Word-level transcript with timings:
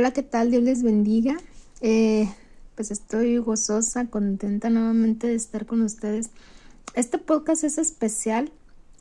Hola, 0.00 0.12
¿qué 0.12 0.22
tal? 0.22 0.50
Dios 0.50 0.62
les 0.62 0.82
bendiga. 0.82 1.36
Eh, 1.82 2.26
pues 2.74 2.90
estoy 2.90 3.36
gozosa, 3.36 4.06
contenta 4.06 4.70
nuevamente 4.70 5.26
de 5.26 5.34
estar 5.34 5.66
con 5.66 5.82
ustedes. 5.82 6.30
Este 6.94 7.18
podcast 7.18 7.64
es 7.64 7.76
especial. 7.76 8.50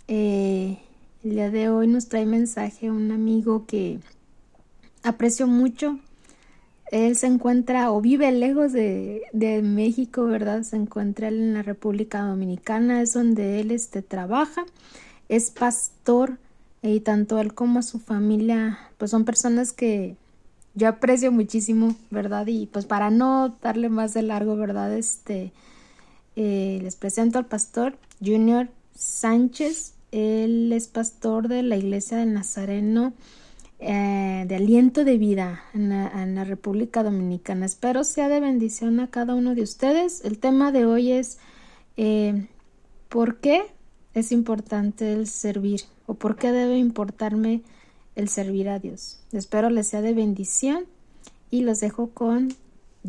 Eh, 0.09 0.77
el 1.23 1.29
día 1.29 1.49
de 1.51 1.69
hoy 1.69 1.87
nos 1.87 2.09
trae 2.09 2.25
mensaje 2.25 2.91
un 2.91 3.13
amigo 3.13 3.65
que 3.65 4.01
aprecio 5.01 5.47
mucho. 5.47 5.99
Él 6.91 7.15
se 7.15 7.27
encuentra 7.27 7.93
o 7.93 8.01
vive 8.01 8.29
lejos 8.33 8.73
de, 8.73 9.21
de 9.31 9.61
México, 9.61 10.25
¿verdad? 10.25 10.63
Se 10.63 10.75
encuentra 10.75 11.29
en 11.29 11.53
la 11.53 11.63
República 11.63 12.23
Dominicana, 12.23 13.01
es 13.01 13.13
donde 13.13 13.61
él 13.61 13.71
este, 13.71 14.01
trabaja. 14.01 14.65
Es 15.29 15.49
pastor 15.49 16.39
y 16.81 16.99
tanto 16.99 17.39
él 17.39 17.53
como 17.53 17.83
su 17.83 17.99
familia, 17.99 18.79
pues 18.97 19.11
son 19.11 19.23
personas 19.23 19.71
que 19.71 20.17
yo 20.79 20.87
aprecio 20.87 21.31
muchísimo, 21.31 21.95
¿verdad? 22.09 22.47
Y 22.47 22.67
pues 22.67 22.85
para 22.85 23.11
no 23.11 23.57
darle 23.61 23.89
más 23.89 24.13
de 24.13 24.21
largo, 24.21 24.55
¿verdad? 24.55 24.93
Este, 24.97 25.51
eh, 26.37 26.79
les 26.81 26.95
presento 26.95 27.37
al 27.37 27.45
pastor 27.45 27.97
Junior 28.23 28.69
Sánchez. 28.95 29.93
Él 30.11 30.71
es 30.71 30.87
pastor 30.87 31.49
de 31.49 31.63
la 31.63 31.75
iglesia 31.75 32.17
del 32.17 32.33
Nazareno 32.33 33.13
eh, 33.79 34.45
de 34.47 34.55
Aliento 34.55 35.03
de 35.03 35.17
Vida 35.17 35.63
en 35.73 35.89
la, 35.89 36.43
República 36.45 37.03
Dominicana. 37.03 37.65
Espero 37.65 38.05
sea 38.05 38.29
de 38.29 38.39
bendición 38.39 39.01
a 39.01 39.07
cada 39.07 39.35
uno 39.35 39.55
de 39.55 39.61
ustedes. 39.61 40.23
El 40.23 40.39
tema 40.39 40.71
de 40.71 40.85
hoy 40.85 41.11
es 41.11 41.39
eh, 41.97 42.47
¿por 43.09 43.39
qué 43.41 43.63
es 44.13 44.31
importante 44.31 45.11
el 45.11 45.27
servir? 45.27 45.81
¿O 46.07 46.13
por 46.13 46.37
qué 46.37 46.53
debe 46.53 46.77
importarme 46.77 47.63
el 48.19 48.27
servir 48.27 48.67
a 48.67 48.79
Dios. 48.79 49.17
Espero 49.31 49.69
les 49.69 49.87
sea 49.87 50.01
de 50.01 50.13
bendición 50.13 50.85
y 51.49 51.61
los 51.61 51.79
dejo 51.79 52.09
con 52.09 52.49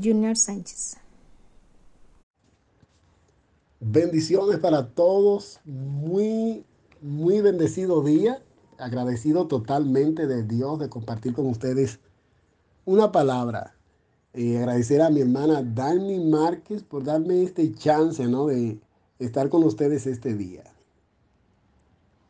Junior 0.00 0.36
Sánchez. 0.36 0.97
Bendiciones 3.80 4.58
para 4.61 4.86
todos. 4.86 5.58
Muy, 5.64 6.64
muy 7.02 7.41
bendecido 7.41 8.05
día. 8.05 8.41
Agradecido 8.78 9.48
totalmente 9.48 10.28
de 10.28 10.44
Dios 10.44 10.78
de 10.78 10.89
compartir 10.89 11.34
con 11.34 11.47
ustedes 11.47 11.98
una 12.84 13.11
palabra. 13.11 13.74
y 14.33 14.55
agradecer 14.55 15.02
a 15.02 15.11
mi 15.11 15.22
hermana 15.22 15.61
Dani 15.61 16.20
Márquez 16.20 16.84
por 16.84 17.02
darme 17.02 17.42
este 17.42 17.74
chance 17.74 18.24
¿no? 18.28 18.47
de 18.47 18.78
estar 19.19 19.48
con 19.48 19.64
ustedes 19.64 20.06
este 20.06 20.34
día 20.34 20.62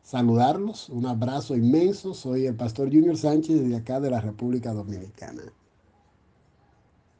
saludarlos. 0.03 0.89
Un 0.89 1.05
abrazo 1.05 1.55
inmenso. 1.55 2.13
Soy 2.13 2.45
el 2.45 2.55
pastor 2.55 2.89
Junior 2.91 3.17
Sánchez 3.17 3.67
de 3.67 3.75
acá 3.75 3.99
de 3.99 4.09
la 4.09 4.21
República 4.21 4.73
Dominicana. 4.73 5.43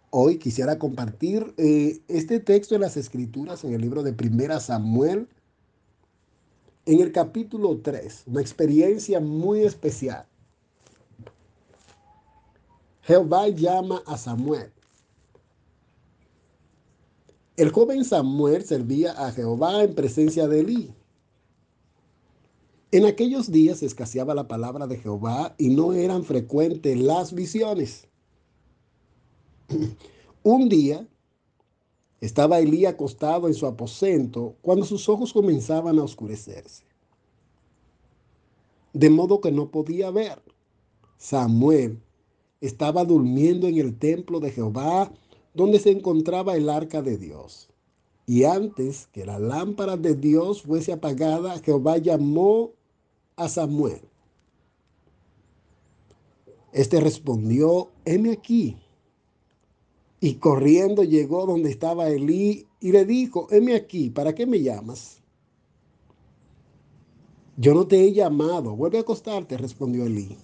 Hoy 0.09 0.37
quisiera 0.39 0.77
compartir 0.77 1.53
eh, 1.57 2.01
este 2.09 2.39
texto 2.39 2.75
de 2.75 2.79
las 2.79 2.97
Escrituras 2.97 3.63
en 3.63 3.73
el 3.73 3.81
libro 3.81 4.03
de 4.03 4.11
Primera 4.11 4.59
Samuel, 4.59 5.29
en 6.85 6.99
el 6.99 7.13
capítulo 7.13 7.79
3, 7.81 8.23
una 8.25 8.41
experiencia 8.41 9.21
muy 9.21 9.61
especial. 9.61 10.25
Jehová 13.03 13.47
llama 13.47 14.03
a 14.05 14.17
Samuel. 14.17 14.71
El 17.55 17.71
joven 17.71 18.03
Samuel 18.03 18.65
servía 18.65 19.11
a 19.13 19.31
Jehová 19.31 19.83
en 19.83 19.95
presencia 19.95 20.47
de 20.47 20.59
Elí 20.59 20.93
en 22.91 23.05
aquellos 23.05 23.51
días 23.51 23.83
escaseaba 23.83 24.35
la 24.35 24.47
palabra 24.47 24.85
de 24.85 24.97
Jehová 24.97 25.55
y 25.57 25.69
no 25.69 25.93
eran 25.93 26.23
frecuentes 26.23 26.99
las 26.99 27.33
visiones. 27.33 28.07
Un 30.43 30.67
día 30.67 31.07
estaba 32.19 32.59
Elí 32.59 32.85
acostado 32.85 33.47
en 33.47 33.53
su 33.53 33.65
aposento 33.65 34.55
cuando 34.61 34.85
sus 34.85 35.07
ojos 35.07 35.31
comenzaban 35.31 35.99
a 35.99 36.03
oscurecerse. 36.03 36.83
De 38.93 39.09
modo 39.09 39.39
que 39.39 39.51
no 39.51 39.71
podía 39.71 40.11
ver. 40.11 40.41
Samuel 41.17 41.99
estaba 42.59 43.05
durmiendo 43.05 43.67
en 43.67 43.77
el 43.77 43.97
templo 43.97 44.39
de 44.39 44.51
Jehová 44.51 45.11
donde 45.53 45.79
se 45.79 45.91
encontraba 45.91 46.55
el 46.55 46.69
arca 46.69 47.01
de 47.01 47.17
Dios. 47.17 47.69
Y 48.25 48.43
antes 48.43 49.07
que 49.07 49.25
la 49.25 49.39
lámpara 49.39 49.97
de 49.97 50.15
Dios 50.15 50.63
fuese 50.63 50.91
apagada, 50.91 51.59
Jehová 51.59 51.97
llamó 51.97 52.71
a 53.43 53.49
Samuel. 53.49 54.01
Este 56.71 56.99
respondió, 56.99 57.89
heme 58.05 58.31
aquí. 58.31 58.77
Y 60.19 60.35
corriendo 60.35 61.03
llegó 61.03 61.45
donde 61.45 61.69
estaba 61.69 62.09
Elí 62.09 62.67
y 62.79 62.91
le 62.91 63.05
dijo, 63.05 63.47
heme 63.51 63.75
aquí, 63.75 64.09
¿para 64.09 64.33
qué 64.33 64.45
me 64.45 64.61
llamas? 64.61 65.21
Yo 67.57 67.73
no 67.73 67.85
te 67.87 68.03
he 68.03 68.13
llamado, 68.13 68.75
vuelve 68.75 68.97
a 68.97 69.01
acostarte, 69.01 69.57
respondió 69.57 70.05
Elí. 70.05 70.37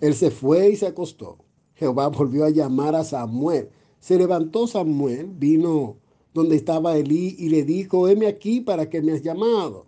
Él 0.00 0.14
se 0.14 0.30
fue 0.30 0.70
y 0.70 0.76
se 0.76 0.86
acostó. 0.86 1.38
Jehová 1.74 2.08
volvió 2.08 2.44
a 2.44 2.50
llamar 2.50 2.94
a 2.94 3.04
Samuel. 3.04 3.70
Se 4.00 4.18
levantó 4.18 4.66
Samuel, 4.66 5.28
vino 5.28 5.96
donde 6.34 6.56
estaba 6.56 6.96
Elí 6.96 7.34
y 7.38 7.48
le 7.48 7.62
dijo, 7.64 8.08
heme 8.08 8.26
aquí, 8.26 8.60
¿para 8.60 8.90
qué 8.90 9.00
me 9.00 9.12
has 9.12 9.22
llamado? 9.22 9.85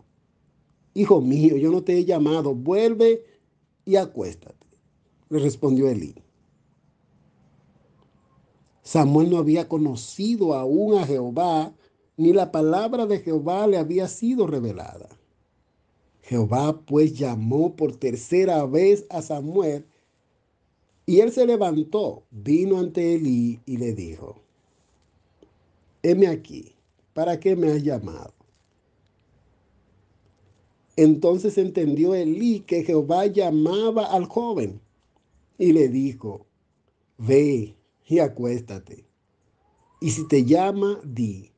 Hijo 0.99 1.21
mío, 1.21 1.57
yo 1.57 1.71
no 1.71 1.85
te 1.85 1.97
he 1.97 2.05
llamado, 2.05 2.57
vuelve 2.57 3.25
y 3.85 3.95
acuéstate. 3.95 4.67
Le 5.29 5.39
respondió 5.39 5.89
Elí. 5.89 6.13
Samuel 8.83 9.31
no 9.31 9.39
había 9.39 9.69
conocido 9.69 10.55
aún 10.55 10.99
a 10.99 11.07
Jehová, 11.07 11.73
ni 12.17 12.33
la 12.33 12.51
palabra 12.51 13.07
de 13.07 13.21
Jehová 13.21 13.69
le 13.69 13.79
había 13.79 14.09
sido 14.09 14.49
revelada. 14.49 15.09
Jehová 16.23 16.81
pues 16.85 17.17
llamó 17.17 17.77
por 17.77 17.95
tercera 17.95 18.67
vez 18.67 19.07
a 19.09 19.23
Samuel, 19.23 19.87
y 21.07 21.21
él 21.21 21.31
se 21.31 21.47
levantó, 21.47 22.25
vino 22.33 22.81
ante 22.81 23.15
Elí 23.15 23.61
y 23.67 23.77
le 23.77 23.95
dijo, 23.95 24.35
heme 26.03 26.27
aquí, 26.27 26.75
¿para 27.15 27.39
qué 27.39 27.55
me 27.55 27.71
has 27.71 27.85
llamado? 27.85 28.38
Entonces 30.99 31.57
entendió 31.59 32.13
Elí 32.13 32.59
que 32.59 32.83
Jehová 32.83 33.27
llamaba 33.27 34.07
al 34.07 34.25
joven 34.25 34.81
y 35.57 35.73
le 35.73 35.87
dijo, 35.87 36.45
ve 37.19 37.77
y 38.05 38.19
acuéstate. 38.19 39.07
Y 40.01 40.11
si 40.11 40.27
te 40.27 40.45
llama, 40.45 41.01
di, 41.05 41.53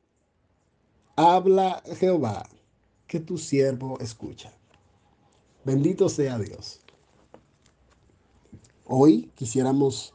habla 1.15 1.81
Jehová, 1.97 2.47
que 3.07 3.19
tu 3.19 3.39
siervo 3.39 3.97
escucha. 3.99 4.53
Bendito 5.65 6.07
sea 6.07 6.37
Dios. 6.37 6.79
Hoy 8.85 9.31
quisiéramos 9.33 10.13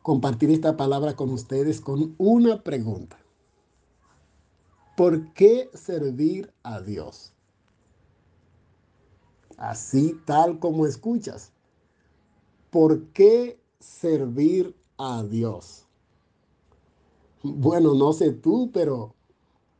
compartir 0.00 0.48
esta 0.48 0.78
palabra 0.78 1.14
con 1.14 1.28
ustedes 1.28 1.78
con 1.78 2.14
una 2.16 2.62
pregunta. 2.62 3.18
¿Por 4.96 5.34
qué 5.34 5.68
servir 5.74 6.50
a 6.62 6.80
Dios? 6.80 7.33
Así 9.58 10.18
tal 10.24 10.58
como 10.58 10.86
escuchas. 10.86 11.52
¿Por 12.70 13.06
qué 13.08 13.60
servir 13.78 14.76
a 14.98 15.22
Dios? 15.22 15.86
Bueno, 17.42 17.94
no 17.94 18.12
sé 18.12 18.32
tú, 18.32 18.70
pero 18.72 19.14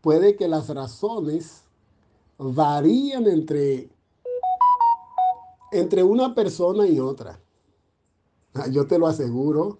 puede 0.00 0.36
que 0.36 0.48
las 0.48 0.68
razones 0.68 1.64
varían 2.38 3.26
entre, 3.26 3.88
entre 5.72 6.02
una 6.02 6.34
persona 6.34 6.86
y 6.86 7.00
otra. 7.00 7.40
Ah, 8.54 8.68
yo 8.68 8.86
te 8.86 8.98
lo 8.98 9.06
aseguro. 9.06 9.78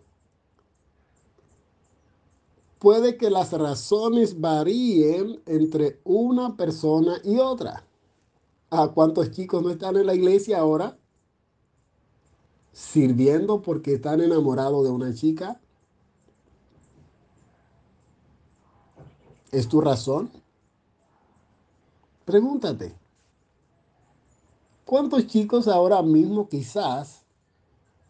Puede 2.78 3.16
que 3.16 3.30
las 3.30 3.52
razones 3.52 4.40
varíen 4.40 5.40
entre 5.46 6.00
una 6.04 6.56
persona 6.56 7.18
y 7.22 7.38
otra. 7.38 7.86
¿A 8.76 8.88
cuántos 8.88 9.30
chicos 9.30 9.62
no 9.62 9.70
están 9.70 9.96
en 9.96 10.06
la 10.06 10.16
iglesia 10.16 10.58
ahora? 10.58 10.98
Sirviendo 12.72 13.62
porque 13.62 13.94
están 13.94 14.20
enamorados 14.20 14.82
de 14.82 14.90
una 14.90 15.14
chica. 15.14 15.60
¿Es 19.52 19.68
tu 19.68 19.80
razón? 19.80 20.28
Pregúntate. 22.24 22.96
¿Cuántos 24.84 25.28
chicos 25.28 25.68
ahora 25.68 26.02
mismo 26.02 26.48
quizás 26.48 27.22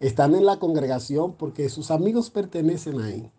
están 0.00 0.34
en 0.34 0.46
la 0.46 0.58
congregación 0.58 1.34
porque 1.34 1.68
sus 1.68 1.90
amigos 1.90 2.30
pertenecen 2.30 3.02
ahí? 3.02 3.30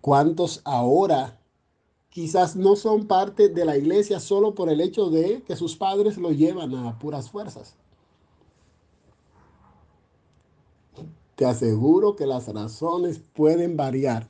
¿Cuántos 0.00 0.62
ahora 0.64 1.38
quizás 2.14 2.54
no 2.54 2.76
son 2.76 3.08
parte 3.08 3.48
de 3.48 3.64
la 3.64 3.76
iglesia 3.76 4.20
solo 4.20 4.54
por 4.54 4.70
el 4.70 4.80
hecho 4.80 5.10
de 5.10 5.42
que 5.42 5.56
sus 5.56 5.74
padres 5.74 6.16
lo 6.16 6.30
llevan 6.30 6.72
a 6.72 6.96
puras 6.96 7.28
fuerzas. 7.28 7.74
Te 11.34 11.44
aseguro 11.44 12.14
que 12.14 12.24
las 12.24 12.46
razones 12.46 13.20
pueden 13.32 13.76
variar 13.76 14.28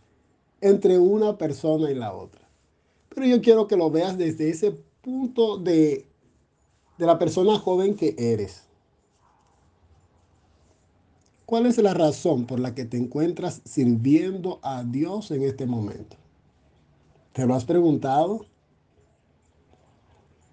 entre 0.62 0.98
una 0.98 1.36
persona 1.36 1.90
y 1.90 1.94
la 1.94 2.14
otra. 2.14 2.48
Pero 3.10 3.26
yo 3.26 3.42
quiero 3.42 3.68
que 3.68 3.76
lo 3.76 3.90
veas 3.90 4.16
desde 4.16 4.48
ese 4.48 4.72
punto 5.02 5.58
de, 5.58 6.06
de 6.96 7.06
la 7.06 7.18
persona 7.18 7.58
joven 7.58 7.96
que 7.96 8.14
eres. 8.16 8.62
¿Cuál 11.44 11.66
es 11.66 11.76
la 11.76 11.92
razón 11.92 12.46
por 12.46 12.60
la 12.60 12.74
que 12.74 12.86
te 12.86 12.96
encuentras 12.96 13.60
sirviendo 13.66 14.58
a 14.62 14.84
Dios 14.84 15.30
en 15.32 15.42
este 15.42 15.66
momento? 15.66 16.23
¿Te 17.34 17.44
lo 17.46 17.56
has 17.56 17.64
preguntado? 17.64 18.46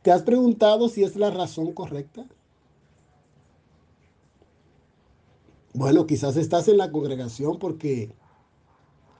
¿Te 0.01 0.11
has 0.11 0.23
preguntado 0.23 0.89
si 0.89 1.03
es 1.03 1.15
la 1.15 1.29
razón 1.29 1.73
correcta? 1.73 2.25
Bueno, 5.75 6.07
quizás 6.07 6.37
estás 6.37 6.67
en 6.69 6.79
la 6.79 6.91
congregación 6.91 7.59
porque 7.59 8.11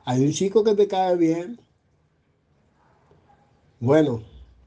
hay 0.05 0.25
un 0.25 0.31
chico 0.31 0.63
que 0.63 0.73
te 0.73 0.87
cae 0.87 1.15
bien. 1.17 1.61
Bueno, 3.79 4.23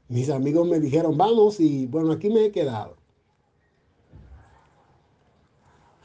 mis 0.07 0.29
amigos 0.29 0.65
me 0.65 0.79
dijeron, 0.79 1.17
vamos 1.17 1.59
y 1.59 1.87
bueno, 1.87 2.13
aquí 2.13 2.29
me 2.29 2.45
he 2.45 2.51
quedado. 2.53 2.95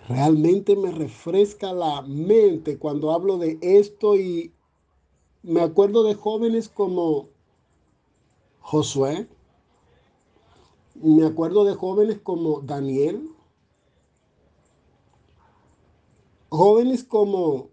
Realmente 0.08 0.74
me 0.74 0.90
refresca 0.90 1.72
la 1.72 2.02
mente 2.02 2.78
cuando 2.78 3.12
hablo 3.12 3.38
de 3.38 3.60
esto 3.62 4.16
y 4.16 4.52
me 5.42 5.60
acuerdo 5.60 6.02
de 6.02 6.14
jóvenes 6.14 6.68
como 6.68 7.28
Josué, 8.60 9.28
me 10.94 11.24
acuerdo 11.26 11.64
de 11.64 11.74
jóvenes 11.74 12.18
como 12.18 12.60
Daniel, 12.60 13.28
jóvenes 16.50 17.04
como 17.04 17.70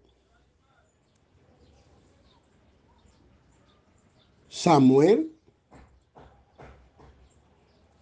Samuel, 4.48 5.34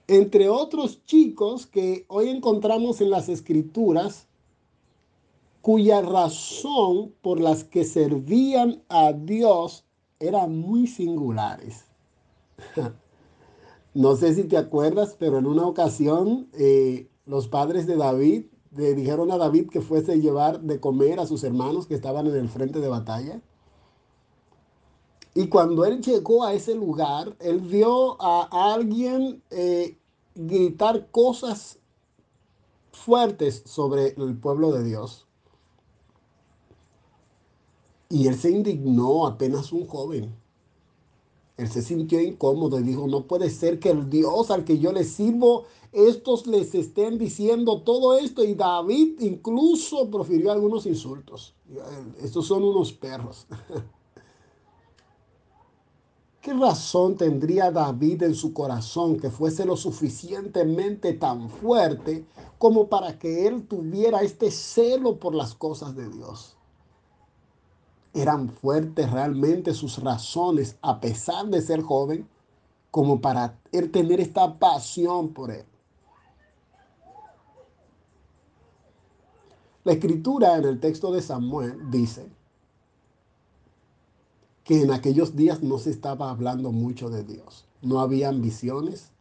entre 0.07 0.49
otros 0.49 1.05
chicos 1.05 1.67
que 1.67 2.05
hoy 2.09 2.29
encontramos 2.29 3.01
en 3.01 3.11
las 3.11 3.29
escrituras, 3.29 4.29
cuya 5.67 6.01
razón 6.01 7.13
por 7.23 7.41
las 7.41 7.65
que 7.65 7.83
servían 7.83 8.85
a 8.89 9.13
Dios 9.13 9.85
eran 10.21 10.61
muy 10.61 10.87
singulares. 10.87 11.87
no 13.95 14.15
sé 14.15 14.33
si 14.35 14.45
te 14.45 14.59
acuerdas, 14.59 15.17
pero 15.19 15.39
en 15.39 15.47
una 15.47 15.67
ocasión 15.67 16.49
eh, 16.53 17.09
los 17.25 17.49
padres 17.49 17.89
de 17.89 17.97
David 17.97 18.45
le 18.77 18.95
dijeron 18.95 19.33
a 19.33 19.39
David 19.39 19.69
que 19.69 19.81
fuese 19.81 20.13
a 20.13 20.15
llevar 20.15 20.61
de 20.61 20.79
comer 20.79 21.19
a 21.19 21.27
sus 21.27 21.43
hermanos 21.43 21.89
que 21.89 21.97
estaban 21.97 22.29
en 22.29 22.37
el 22.37 22.49
frente 22.49 22.79
de 22.79 22.87
batalla. 22.87 23.43
Y 25.35 25.49
cuando 25.49 25.85
él 25.85 26.01
llegó 26.01 26.45
a 26.45 26.55
ese 26.55 26.77
lugar, 26.77 27.37
él 27.41 27.59
vio 27.59 28.23
a 28.23 28.73
alguien 28.73 29.43
eh, 29.51 29.99
gritar 30.37 31.11
cosas 31.11 31.81
fuertes 32.93 33.65
sobre 33.67 34.15
el 34.17 34.39
pueblo 34.39 34.71
de 34.71 34.85
Dios. 34.85 35.26
Y 38.09 38.29
él 38.29 38.37
se 38.37 38.51
indignó, 38.51 39.27
apenas 39.27 39.73
un 39.73 39.87
joven. 39.87 40.35
Él 41.57 41.69
se 41.69 41.83
sintió 41.83 42.21
incómodo 42.21 42.79
y 42.79 42.83
dijo, 42.83 43.07
no 43.07 43.27
puede 43.27 43.49
ser 43.49 43.81
que 43.81 43.91
el 43.91 44.11
Dios 44.11 44.51
al 44.51 44.65
que 44.65 44.79
yo 44.79 44.93
le 44.93 45.05
sirvo, 45.05 45.65
estos 45.91 46.47
les 46.47 46.75
estén 46.75 47.17
diciendo 47.19 47.81
todo 47.83 48.19
esto. 48.19 48.45
Y 48.45 48.55
David 48.55 49.21
incluso 49.21 50.11
profirió 50.11 50.53
algunos 50.53 50.85
insultos. 50.87 51.55
Estos 52.21 52.47
son 52.47 52.63
unos 52.63 52.93
perros. 52.93 53.47
¿Qué 56.43 56.53
razón 56.53 57.17
tendría 57.17 57.73
David 57.73 58.23
en 58.23 58.35
su 58.37 58.53
corazón 58.53 59.19
que 59.19 59.31
fuese 59.31 59.65
lo 59.65 59.77
suficientemente 59.77 61.15
tan 61.15 61.51
fuerte 61.51 62.25
como 62.59 62.89
para 62.89 63.19
que 63.19 63.49
él 63.49 63.67
tuviera 63.67 64.21
este 64.21 64.53
celo 64.53 65.19
por 65.19 65.35
las 65.35 65.57
cosas 65.57 65.97
de 65.97 66.09
Dios? 66.09 66.56
Eran 68.17 68.49
fuertes 68.49 69.11
realmente 69.11 69.75
sus 69.75 70.03
razones, 70.03 70.77
a 70.83 71.01
pesar 71.01 71.47
de 71.47 71.61
ser 71.61 71.83
joven, 71.83 72.27
como 72.91 73.21
para 73.21 73.59
él 73.73 73.91
tener 73.91 74.21
esta 74.21 74.59
pasión 74.59 75.35
por 75.35 75.51
él. 75.51 75.65
La 79.85 79.93
escritura 79.93 80.57
en 80.57 80.65
el 80.65 80.81
texto 80.81 81.13
de 81.13 81.23
Samuel 81.23 81.91
dice, 81.91 82.29
que 84.67 84.83
en 84.83 84.91
aquellos 84.91 85.37
días 85.37 85.63
no 85.63 85.79
se 85.79 85.91
estaba 85.91 86.29
hablando 86.29 86.73
mucho 86.73 87.09
de 87.09 87.23
Dios. 87.23 87.67
No 87.83 88.01
había 88.01 88.29
ambiciones. 88.29 89.13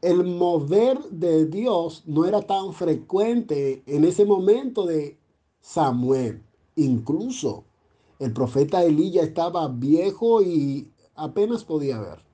El 0.00 0.22
mover 0.24 1.02
de 1.10 1.46
Dios 1.46 2.04
no 2.06 2.24
era 2.24 2.42
tan 2.42 2.72
frecuente 2.74 3.82
en 3.86 4.04
ese 4.04 4.24
momento 4.24 4.86
de 4.86 5.18
Samuel. 5.60 6.44
Incluso 6.76 7.64
el 8.18 8.32
profeta 8.32 8.82
Elí 8.82 9.18
estaba 9.18 9.68
viejo 9.68 10.42
y 10.42 10.92
apenas 11.14 11.64
podía 11.64 12.00
ver. 12.00 12.24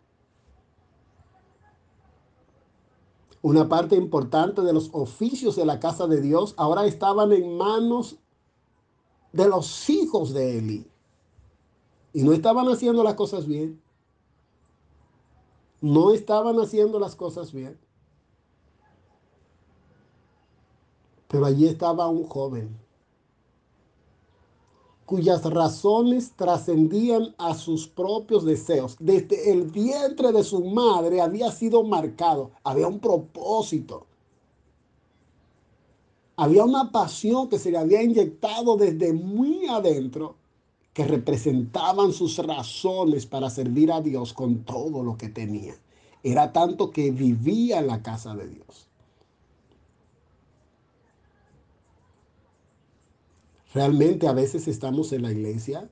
Una 3.42 3.69
parte 3.69 3.96
importante 3.96 4.62
de 4.62 4.72
los 4.72 4.90
oficios 4.92 5.56
de 5.56 5.64
la 5.64 5.81
casa 5.81 6.06
de 6.06 6.20
Dios 6.20 6.54
ahora 6.58 6.84
estaban 6.84 7.32
en 7.32 7.56
manos 7.56 8.19
de 9.32 9.48
los 9.48 9.88
hijos 9.88 10.34
de 10.34 10.58
Elí. 10.58 10.87
Y 12.12 12.22
no 12.22 12.32
estaban 12.32 12.69
haciendo 12.69 13.02
las 13.02 13.14
cosas 13.14 13.46
bien. 13.46 13.81
No 15.81 16.12
estaban 16.12 16.58
haciendo 16.60 16.98
las 16.98 17.16
cosas 17.16 17.52
bien. 17.52 17.78
Pero 21.28 21.46
allí 21.46 21.66
estaba 21.66 22.08
un 22.08 22.25
joven 22.25 22.89
cuyas 25.11 25.43
razones 25.43 26.31
trascendían 26.37 27.35
a 27.37 27.57
sus 27.57 27.89
propios 27.89 28.45
deseos. 28.45 28.97
Desde 29.00 29.50
el 29.50 29.64
vientre 29.64 30.31
de 30.31 30.45
su 30.45 30.64
madre 30.64 31.21
había 31.21 31.50
sido 31.50 31.83
marcado, 31.83 32.52
había 32.62 32.87
un 32.87 33.00
propósito. 33.00 34.07
Había 36.37 36.62
una 36.62 36.93
pasión 36.93 37.49
que 37.49 37.59
se 37.59 37.73
le 37.73 37.79
había 37.79 38.05
inyectado 38.05 38.76
desde 38.76 39.12
muy 39.12 39.67
adentro 39.67 40.37
que 40.93 41.02
representaban 41.02 42.12
sus 42.12 42.38
razones 42.38 43.26
para 43.26 43.50
servir 43.50 43.90
a 43.90 44.00
Dios 44.00 44.33
con 44.33 44.62
todo 44.62 45.02
lo 45.02 45.17
que 45.17 45.29
tenía. 45.29 45.75
Era 46.23 46.52
tanto 46.52 46.93
que 46.93 47.11
vivía 47.11 47.81
en 47.81 47.88
la 47.88 48.00
casa 48.00 48.37
de 48.37 48.47
Dios. 48.47 48.89
Realmente 53.73 54.27
a 54.27 54.33
veces 54.33 54.67
estamos 54.69 55.12
en 55.12 55.23
la 55.23 55.33
iglesia 55.33 55.89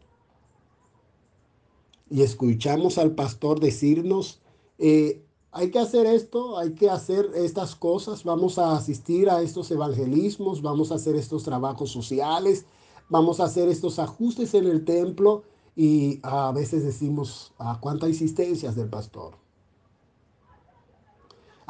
y 2.11 2.23
escuchamos 2.23 2.99
al 2.99 3.15
pastor 3.15 3.61
decirnos, 3.61 4.41
eh, 4.79 5.23
hay 5.53 5.71
que 5.71 5.79
hacer 5.79 6.07
esto, 6.07 6.59
hay 6.59 6.73
que 6.73 6.91
hacer 6.91 7.31
estas 7.35 7.75
cosas, 7.75 8.25
vamos 8.25 8.59
a 8.59 8.77
asistir 8.77 9.31
a 9.31 9.43
estos 9.43 9.71
evangelismos, 9.71 10.63
vamos 10.63 10.91
a 10.91 10.97
hacer 10.97 11.17
estos 11.17 11.45
trabajos 11.45 11.91
sociales, 11.91 12.65
vamos 13.09 13.41
a 13.41 13.45
hacer 13.45 13.69
estos 13.69 13.99
ajustes 13.99 14.55
en 14.55 14.67
el 14.67 14.85
templo 14.85 15.45
y 15.77 16.21
a 16.23 16.51
veces 16.53 16.85
decimos, 16.85 17.53
¿a 17.59 17.73
ah, 17.73 17.79
cuánta 17.81 18.09
insistencias 18.09 18.75
del 18.75 18.89
pastor? 18.89 19.48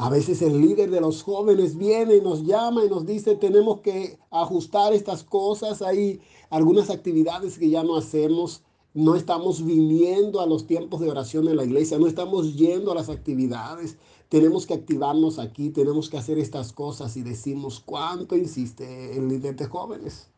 A 0.01 0.11
veces 0.11 0.43
el 0.43 0.61
líder 0.61 0.93
de 0.93 1.01
los 1.01 1.25
jóvenes 1.25 1.77
viene 1.77 2.15
y 2.15 2.21
nos 2.21 2.45
llama 2.45 2.85
y 2.85 2.89
nos 2.89 3.05
dice, 3.05 3.35
tenemos 3.35 3.81
que 3.81 4.17
ajustar 4.31 4.93
estas 4.93 5.25
cosas. 5.25 5.83
Hay 5.83 6.21
algunas 6.51 6.89
actividades 6.89 7.59
que 7.59 7.69
ya 7.69 7.83
no 7.83 7.97
hacemos. 7.97 8.63
No 8.95 9.17
estamos 9.17 9.65
viniendo 9.65 10.41
a 10.41 10.47
los 10.47 10.69
tiempos 10.69 11.01
de 11.01 11.11
oración 11.11 11.49
en 11.49 11.57
la 11.57 11.65
iglesia, 11.65 11.99
no 11.99 12.07
estamos 12.07 12.55
yendo 12.55 12.93
a 12.93 12.95
las 12.95 13.09
actividades. 13.09 13.97
Tenemos 14.29 14.67
que 14.67 14.75
activarnos 14.75 15.41
aquí, 15.41 15.71
tenemos 15.71 16.09
que 16.09 16.17
hacer 16.17 16.39
estas 16.39 16.73
cosas 16.73 17.17
y 17.17 17.23
decimos, 17.23 17.83
¿cuánto 17.85 18.37
insiste 18.37 19.17
el 19.17 19.29
líder 19.29 19.57
de 19.57 19.67
jóvenes? 19.67 20.29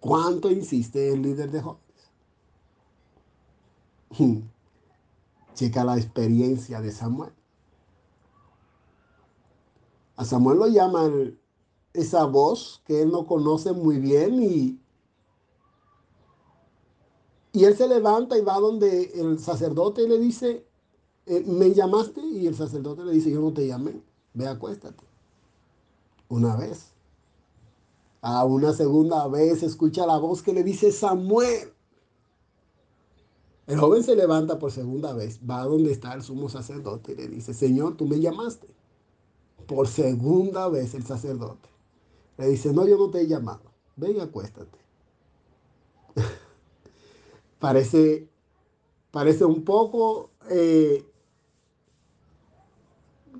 ¿Cuánto 0.00 0.50
insiste 0.50 1.12
el 1.12 1.22
líder 1.22 1.52
de 1.52 1.62
jóvenes? 1.62 2.10
Checa 5.60 5.84
la 5.84 5.98
experiencia 5.98 6.80
de 6.80 6.90
Samuel. 6.90 7.34
A 10.16 10.24
Samuel 10.24 10.56
lo 10.58 10.68
llaman 10.68 11.38
esa 11.92 12.24
voz 12.24 12.80
que 12.86 13.02
él 13.02 13.10
no 13.10 13.26
conoce 13.26 13.72
muy 13.72 13.98
bien 13.98 14.42
y, 14.42 14.80
y 17.52 17.64
él 17.64 17.76
se 17.76 17.88
levanta 17.88 18.38
y 18.38 18.40
va 18.40 18.58
donde 18.58 19.12
el 19.14 19.38
sacerdote 19.38 20.08
le 20.08 20.18
dice, 20.18 20.66
eh, 21.26 21.44
¿me 21.46 21.74
llamaste? 21.74 22.22
Y 22.22 22.46
el 22.46 22.54
sacerdote 22.54 23.04
le 23.04 23.12
dice, 23.12 23.30
yo 23.30 23.42
no 23.42 23.52
te 23.52 23.66
llamé, 23.66 24.00
ve 24.32 24.48
acuéstate. 24.48 25.04
Una 26.30 26.56
vez. 26.56 26.86
A 28.22 28.46
una 28.46 28.72
segunda 28.72 29.28
vez 29.28 29.62
escucha 29.62 30.06
la 30.06 30.16
voz 30.16 30.40
que 30.40 30.54
le 30.54 30.64
dice 30.64 30.90
Samuel. 30.90 31.70
El 33.70 33.78
joven 33.78 34.02
se 34.02 34.16
levanta 34.16 34.58
por 34.58 34.72
segunda 34.72 35.12
vez, 35.12 35.38
va 35.48 35.60
a 35.60 35.64
donde 35.64 35.92
está 35.92 36.12
el 36.14 36.24
sumo 36.24 36.48
sacerdote 36.48 37.12
y 37.12 37.14
le 37.14 37.28
dice, 37.28 37.54
Señor, 37.54 37.96
tú 37.96 38.04
me 38.04 38.18
llamaste. 38.18 38.66
Por 39.68 39.86
segunda 39.86 40.68
vez 40.68 40.92
el 40.94 41.06
sacerdote 41.06 41.68
le 42.36 42.48
dice, 42.48 42.72
no, 42.72 42.84
yo 42.84 42.98
no 42.98 43.10
te 43.10 43.20
he 43.20 43.28
llamado, 43.28 43.62
ven 43.94 44.16
y 44.16 44.20
acuéstate. 44.20 44.76
parece, 47.60 48.28
parece 49.12 49.44
un 49.44 49.62
poco, 49.62 50.30
eh, 50.48 51.06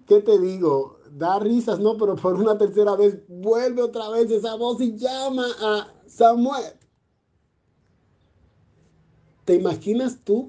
¿qué 0.06 0.20
te 0.20 0.38
digo? 0.38 0.98
Da 1.10 1.40
risas, 1.40 1.80
no, 1.80 1.96
pero 1.96 2.14
por 2.14 2.34
una 2.34 2.56
tercera 2.56 2.94
vez 2.94 3.18
vuelve 3.26 3.82
otra 3.82 4.08
vez 4.10 4.30
esa 4.30 4.54
voz 4.54 4.80
y 4.80 4.96
llama 4.96 5.48
a 5.60 5.92
Samuel. 6.06 6.79
¿Te 9.50 9.56
imaginas 9.56 10.20
tú? 10.22 10.48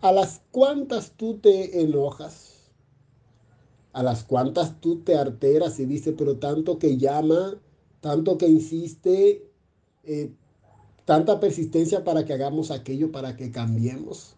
A 0.00 0.12
las 0.12 0.40
cuantas 0.52 1.10
tú 1.16 1.38
te 1.38 1.82
enojas, 1.82 2.70
a 3.92 4.04
las 4.04 4.22
cuantas 4.22 4.80
tú 4.80 5.00
te 5.00 5.16
alteras 5.16 5.80
y 5.80 5.84
dices, 5.84 6.14
pero 6.16 6.36
tanto 6.36 6.78
que 6.78 6.96
llama, 6.96 7.60
tanto 8.00 8.38
que 8.38 8.46
insiste, 8.46 9.50
eh, 10.04 10.30
tanta 11.04 11.40
persistencia 11.40 12.04
para 12.04 12.24
que 12.24 12.34
hagamos 12.34 12.70
aquello, 12.70 13.10
para 13.10 13.36
que 13.36 13.50
cambiemos. 13.50 14.36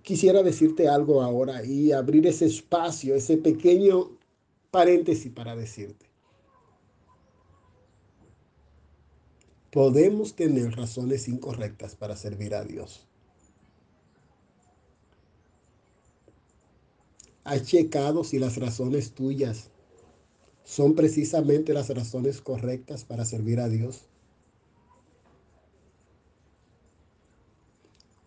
Quisiera 0.00 0.42
decirte 0.42 0.88
algo 0.88 1.20
ahora 1.20 1.62
y 1.66 1.92
abrir 1.92 2.26
ese 2.26 2.46
espacio, 2.46 3.14
ese 3.14 3.36
pequeño 3.36 4.08
paréntesis 4.70 5.30
para 5.30 5.54
decirte. 5.54 6.13
Podemos 9.74 10.36
tener 10.36 10.76
razones 10.76 11.26
incorrectas 11.26 11.96
para 11.96 12.16
servir 12.16 12.54
a 12.54 12.62
Dios. 12.62 13.08
¿Has 17.42 17.64
checado 17.64 18.22
si 18.22 18.38
las 18.38 18.56
razones 18.56 19.10
tuyas 19.10 19.70
son 20.62 20.94
precisamente 20.94 21.74
las 21.74 21.88
razones 21.88 22.40
correctas 22.40 23.04
para 23.04 23.24
servir 23.24 23.58
a 23.58 23.68
Dios? 23.68 24.02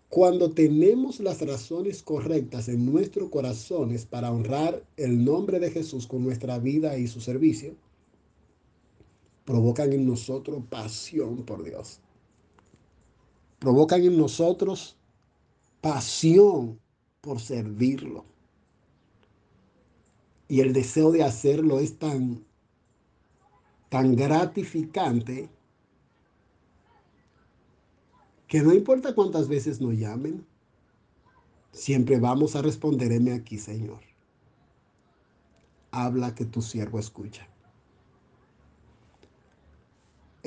Cuando 0.09 0.51
tenemos 0.51 1.21
las 1.21 1.39
razones 1.39 2.03
correctas 2.03 2.67
en 2.67 2.91
nuestros 2.91 3.29
corazones 3.29 4.05
para 4.05 4.33
honrar 4.33 4.83
el 4.97 5.23
nombre 5.23 5.61
de 5.61 5.71
Jesús 5.71 6.07
con 6.07 6.25
nuestra 6.25 6.59
vida 6.59 6.97
y 6.97 7.07
su 7.07 7.21
servicio, 7.21 7.77
provocan 9.47 9.93
en 9.93 10.05
nosotros 10.05 10.61
pasión 10.69 11.45
por 11.45 11.63
Dios. 11.63 12.01
Provocan 13.59 14.03
en 14.03 14.17
nosotros 14.17 14.97
pasión 15.79 16.81
por 17.21 17.39
servirlo. 17.39 18.25
Y 20.49 20.59
el 20.59 20.73
deseo 20.73 21.13
de 21.13 21.23
hacerlo 21.23 21.79
es 21.79 21.97
tan, 21.97 22.45
tan 23.87 24.17
gratificante 24.17 25.49
que 28.47 28.61
no 28.61 28.73
importa 28.73 29.15
cuántas 29.15 29.47
veces 29.47 29.79
nos 29.79 29.93
llamen, 29.93 30.45
siempre 31.71 32.19
vamos 32.19 32.57
a 32.57 32.61
responderme 32.61 33.31
aquí, 33.31 33.57
Señor. 33.57 34.01
Habla 35.91 36.35
que 36.35 36.43
tu 36.43 36.61
siervo 36.61 36.99
escucha. 36.99 37.47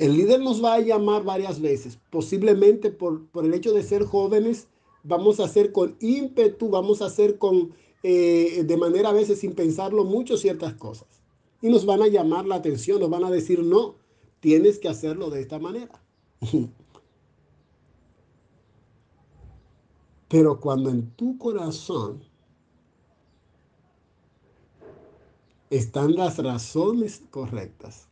El 0.01 0.17
líder 0.17 0.39
nos 0.39 0.63
va 0.63 0.73
a 0.73 0.79
llamar 0.79 1.23
varias 1.23 1.61
veces, 1.61 1.99
posiblemente 2.09 2.89
por, 2.89 3.27
el 3.35 3.53
hecho 3.53 3.71
de 3.71 3.83
ser 3.83 4.03
jóvenes, 4.03 4.67
vamos 5.03 5.39
a 5.39 5.43
hacer 5.43 5.71
con 5.71 5.95
ímpetu, 5.99 6.71
vamos 6.71 7.03
a 7.03 7.05
hacer 7.05 7.37
con, 7.37 7.75
eh, 8.01 8.63
de 8.65 8.77
manera 8.77 9.09
a 9.09 9.13
veces 9.13 9.41
sin 9.41 9.53
pensarlo 9.53 10.03
mucho 10.03 10.37
ciertas 10.37 10.73
cosas. 10.73 11.07
Y 11.61 11.69
nos 11.69 11.85
van 11.85 12.01
a 12.01 12.07
llamar 12.07 12.47
la 12.47 12.55
atención, 12.55 12.99
nos 12.99 13.11
van 13.11 13.25
a 13.25 13.29
decir, 13.29 13.63
no, 13.63 13.93
tienes 14.39 14.79
que 14.79 14.89
hacerlo 14.89 15.29
de 15.29 15.41
esta 15.41 15.59
manera. 15.59 16.01
Pero 20.29 20.59
cuando 20.59 20.89
en 20.89 21.11
tu 21.11 21.37
corazón 21.37 22.23
están 25.69 26.15
las 26.15 26.39
razones 26.39 27.21
correctas, 27.29 28.07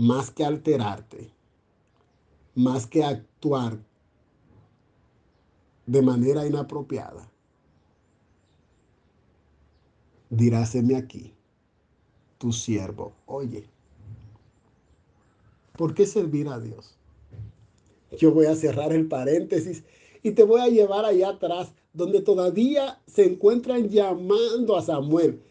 más 0.00 0.30
que 0.30 0.46
alterarte, 0.46 1.30
más 2.54 2.86
que 2.86 3.04
actuar 3.04 3.78
de 5.84 6.00
manera 6.00 6.46
inapropiada, 6.46 7.30
diráseme 10.30 10.96
aquí, 10.96 11.34
tu 12.38 12.50
siervo, 12.50 13.12
oye, 13.26 13.68
¿por 15.76 15.92
qué 15.92 16.06
servir 16.06 16.48
a 16.48 16.58
Dios? 16.58 16.94
Yo 18.18 18.32
voy 18.32 18.46
a 18.46 18.56
cerrar 18.56 18.94
el 18.94 19.06
paréntesis 19.06 19.84
y 20.22 20.30
te 20.30 20.44
voy 20.44 20.62
a 20.62 20.68
llevar 20.68 21.04
allá 21.04 21.28
atrás, 21.28 21.74
donde 21.92 22.22
todavía 22.22 23.02
se 23.06 23.26
encuentran 23.26 23.90
llamando 23.90 24.78
a 24.78 24.82
Samuel. 24.82 25.42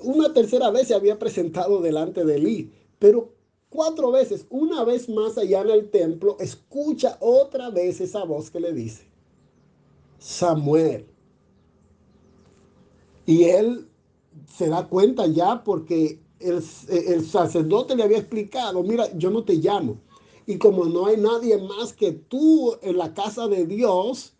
Una 0.00 0.34
tercera 0.34 0.70
vez 0.70 0.88
se 0.88 0.94
había 0.94 1.18
presentado 1.18 1.80
delante 1.80 2.26
de 2.26 2.36
Eli, 2.36 2.72
pero 2.98 3.37
cuatro 3.70 4.10
veces, 4.10 4.46
una 4.50 4.84
vez 4.84 5.08
más 5.08 5.38
allá 5.38 5.62
en 5.62 5.70
el 5.70 5.90
templo, 5.90 6.36
escucha 6.40 7.16
otra 7.20 7.70
vez 7.70 8.00
esa 8.00 8.24
voz 8.24 8.50
que 8.50 8.60
le 8.60 8.72
dice, 8.72 9.04
Samuel. 10.18 11.06
Y 13.26 13.44
él 13.44 13.86
se 14.56 14.68
da 14.68 14.88
cuenta 14.88 15.26
ya 15.26 15.62
porque 15.62 16.18
el, 16.40 16.62
sacerdote 17.24 17.96
le 17.96 18.04
había 18.04 18.18
explicado, 18.18 18.82
mira, 18.82 19.12
yo 19.16 19.30
no 19.30 19.44
te 19.44 19.54
llamo. 19.54 19.98
Y 20.46 20.56
como 20.56 20.86
no 20.86 21.06
hay 21.06 21.18
nadie 21.18 21.58
más 21.58 21.92
que 21.92 22.12
tú 22.12 22.74
en 22.80 22.96
la 22.96 23.12
casa 23.12 23.48
de 23.48 23.66
Dios, 23.66 24.32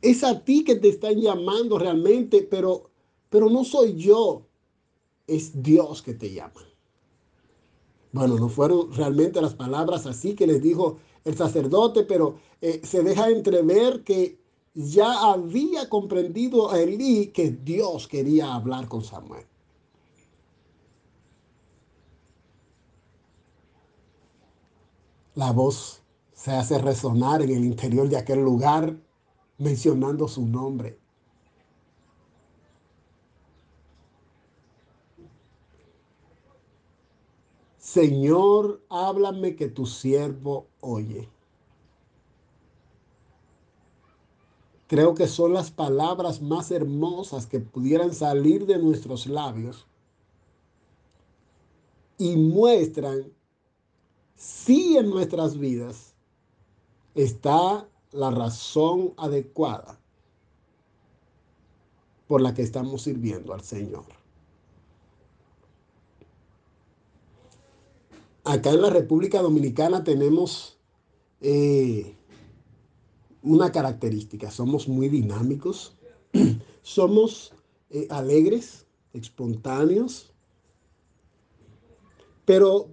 es 0.00 0.22
a 0.22 0.44
ti 0.44 0.62
que 0.62 0.76
te 0.76 0.88
están 0.90 1.20
llamando 1.20 1.76
realmente, 1.76 2.46
pero, 2.48 2.90
pero 3.30 3.50
no 3.50 3.64
soy 3.64 3.96
yo, 3.96 4.46
es 5.26 5.60
Dios 5.60 6.02
que 6.02 6.14
te 6.14 6.32
llama. 6.32 6.67
Bueno, 8.12 8.36
no 8.38 8.48
fueron 8.48 8.92
realmente 8.92 9.40
las 9.40 9.54
palabras 9.54 10.06
así 10.06 10.34
que 10.34 10.46
les 10.46 10.62
dijo 10.62 10.98
el 11.24 11.36
sacerdote, 11.36 12.04
pero 12.04 12.36
eh, 12.60 12.80
se 12.84 13.02
deja 13.02 13.28
entrever 13.28 14.02
que 14.02 14.38
ya 14.74 15.32
había 15.32 15.88
comprendido 15.88 16.70
a 16.70 16.80
Elí 16.80 17.28
que 17.28 17.50
Dios 17.50 18.08
quería 18.08 18.54
hablar 18.54 18.88
con 18.88 19.04
Samuel. 19.04 19.44
La 25.34 25.52
voz 25.52 26.02
se 26.32 26.52
hace 26.52 26.78
resonar 26.78 27.42
en 27.42 27.50
el 27.50 27.64
interior 27.64 28.08
de 28.08 28.16
aquel 28.16 28.40
lugar 28.40 28.96
mencionando 29.58 30.28
su 30.28 30.46
nombre. 30.46 30.98
Señor, 37.88 38.82
háblame 38.90 39.56
que 39.56 39.68
tu 39.68 39.86
siervo 39.86 40.66
oye. 40.82 41.26
Creo 44.88 45.14
que 45.14 45.26
son 45.26 45.54
las 45.54 45.70
palabras 45.70 46.42
más 46.42 46.70
hermosas 46.70 47.46
que 47.46 47.60
pudieran 47.60 48.12
salir 48.12 48.66
de 48.66 48.78
nuestros 48.78 49.26
labios 49.26 49.86
y 52.18 52.36
muestran 52.36 53.32
si 54.36 54.98
en 54.98 55.08
nuestras 55.08 55.58
vidas 55.58 56.14
está 57.14 57.88
la 58.12 58.30
razón 58.30 59.14
adecuada 59.16 59.98
por 62.26 62.42
la 62.42 62.52
que 62.52 62.60
estamos 62.60 63.00
sirviendo 63.00 63.54
al 63.54 63.62
Señor. 63.62 64.17
Acá 68.48 68.70
en 68.70 68.80
la 68.80 68.90
República 68.90 69.42
Dominicana 69.42 70.02
tenemos 70.02 70.78
eh, 71.42 72.16
una 73.42 73.70
característica, 73.70 74.50
somos 74.50 74.88
muy 74.88 75.10
dinámicos, 75.10 75.94
somos 76.82 77.52
eh, 77.90 78.06
alegres, 78.10 78.86
espontáneos, 79.12 80.32
pero 82.46 82.88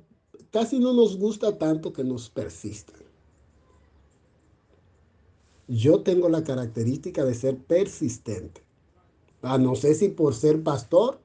casi 0.52 0.78
no 0.78 0.92
nos 0.92 1.18
gusta 1.18 1.58
tanto 1.58 1.94
que 1.94 2.04
nos 2.04 2.30
persistan. 2.30 3.06
yo 5.68 6.04
tengo 6.04 6.30
la 6.30 6.44
característica 6.44 7.26
de 7.26 7.34
ser 7.34 7.58
persistente. 7.58 8.62
Ah, 9.42 9.58
no 9.58 9.76
sé 9.76 9.96
si 9.96 10.10
por 10.10 10.36
ser 10.36 10.62
pastor, 10.64 11.20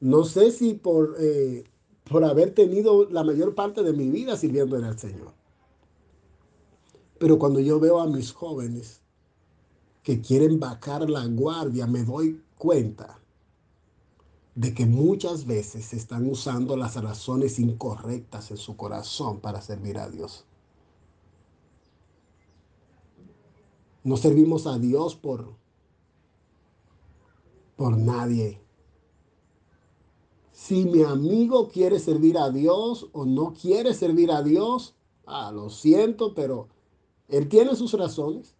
no 0.00 0.24
sé 0.24 0.50
si 0.50 0.74
por, 0.74 1.16
eh, 1.18 1.64
por 2.10 2.24
haber 2.24 2.54
tenido 2.54 3.08
la 3.10 3.24
mayor 3.24 3.54
parte 3.54 3.82
de 3.82 3.92
mi 3.92 4.08
vida 4.10 4.36
sirviendo 4.36 4.76
al 4.76 4.98
Señor. 4.98 5.32
Pero 7.18 7.38
cuando 7.38 7.60
yo 7.60 7.80
veo 7.80 8.00
a 8.00 8.06
mis 8.06 8.32
jóvenes 8.32 9.00
que 10.02 10.20
quieren 10.20 10.60
bajar 10.60 11.08
la 11.10 11.26
guardia, 11.26 11.86
me 11.86 12.04
doy 12.04 12.40
cuenta 12.56 13.18
de 14.54 14.72
que 14.72 14.86
muchas 14.86 15.46
veces 15.46 15.92
están 15.92 16.28
usando 16.30 16.76
las 16.76 16.96
razones 16.96 17.58
incorrectas 17.58 18.50
en 18.50 18.56
su 18.56 18.76
corazón 18.76 19.40
para 19.40 19.60
servir 19.60 19.98
a 19.98 20.08
Dios. 20.08 20.44
No 24.04 24.16
servimos 24.16 24.66
a 24.66 24.78
Dios 24.78 25.16
por, 25.16 25.54
por 27.76 27.98
nadie. 27.98 28.65
Si 30.66 30.84
mi 30.84 31.04
amigo 31.04 31.68
quiere 31.68 32.00
servir 32.00 32.36
a 32.36 32.50
Dios 32.50 33.08
o 33.12 33.24
no 33.24 33.54
quiere 33.54 33.94
servir 33.94 34.32
a 34.32 34.42
Dios, 34.42 34.96
ah, 35.24 35.52
lo 35.52 35.70
siento, 35.70 36.34
pero 36.34 36.66
él 37.28 37.48
tiene 37.48 37.76
sus 37.76 37.92
razones. 37.92 38.56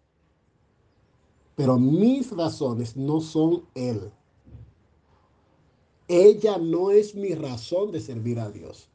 Pero 1.55 1.77
mis 1.77 2.31
razones 2.31 2.95
no 2.95 3.19
son 3.19 3.65
él. 3.75 4.09
Ella 6.07 6.57
no 6.57 6.91
es 6.91 7.13
mi 7.13 7.35
razón 7.35 7.91
de 7.91 7.99
servir 7.99 8.39
a 8.39 8.49
Dios. 8.51 8.87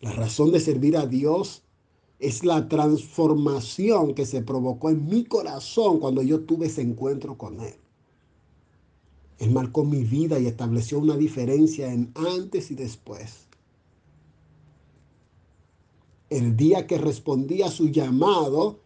La 0.00 0.10
razón 0.10 0.50
de 0.50 0.58
servir 0.58 0.96
a 0.96 1.06
Dios 1.06 1.62
es 2.18 2.42
la 2.42 2.68
transformación 2.68 4.12
que 4.12 4.26
se 4.26 4.42
provocó 4.42 4.90
en 4.90 5.06
mi 5.06 5.24
corazón 5.24 6.00
cuando 6.00 6.20
yo 6.20 6.40
tuve 6.40 6.66
ese 6.66 6.82
encuentro 6.82 7.38
con 7.38 7.60
Él. 7.60 7.76
Él 9.40 9.52
marcó 9.52 9.84
mi 9.84 10.04
vida 10.04 10.38
y 10.38 10.46
estableció 10.46 10.98
una 10.98 11.16
diferencia 11.16 11.90
en 11.90 12.12
antes 12.14 12.70
y 12.70 12.74
después. 12.74 13.48
El 16.28 16.56
día 16.56 16.86
que 16.86 16.98
respondí 16.98 17.62
a 17.62 17.70
su 17.70 17.88
llamado 17.88 18.80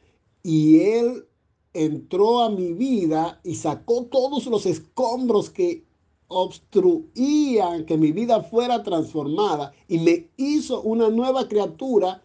y 0.44 0.78
Él 0.78 1.26
entró 1.72 2.40
a 2.40 2.50
mi 2.50 2.72
vida 2.72 3.40
y 3.42 3.56
sacó 3.56 4.04
todos 4.04 4.46
los 4.46 4.64
escombros 4.64 5.50
que 5.50 5.82
obstruían 6.28 7.84
que 7.84 7.98
mi 7.98 8.12
vida 8.12 8.44
fuera 8.44 8.84
transformada 8.84 9.72
y 9.88 9.98
me 9.98 10.28
hizo 10.36 10.82
una 10.82 11.10
nueva 11.10 11.48
criatura, 11.48 12.22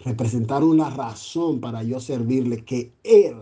representaron 0.00 0.70
una 0.70 0.90
razón 0.90 1.60
para 1.60 1.84
yo 1.84 2.00
servirle, 2.00 2.64
que 2.64 2.92
Él, 3.04 3.36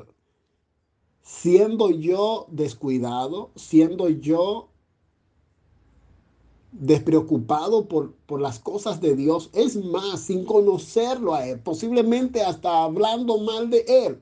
siendo 1.23 1.91
yo 1.91 2.47
descuidado, 2.51 3.51
siendo 3.57 4.09
yo 4.09 4.69
despreocupado 6.73 7.87
por, 7.87 8.13
por, 8.27 8.41
las 8.41 8.59
cosas 8.59 9.01
de 9.01 9.15
Dios, 9.15 9.51
es 9.53 9.77
más, 9.77 10.21
sin 10.21 10.45
conocerlo 10.45 11.35
a 11.35 11.47
Él, 11.47 11.61
posiblemente 11.61 12.43
hasta 12.43 12.85
hablando 12.85 13.39
mal 13.39 13.71
de 13.71 13.85
Él, 13.87 14.21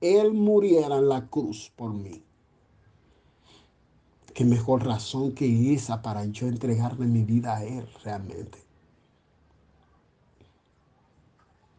Él 0.00 0.32
muriera 0.32 0.96
en 0.96 1.08
la 1.08 1.26
cruz 1.28 1.70
por 1.76 1.92
mí. 1.92 2.22
Qué 4.32 4.44
mejor 4.44 4.86
razón 4.86 5.32
que 5.32 5.74
esa 5.74 6.00
para 6.00 6.24
yo 6.24 6.46
entregarle 6.46 7.06
mi 7.06 7.24
vida 7.24 7.56
a 7.56 7.64
Él 7.64 7.86
realmente. 8.02 8.70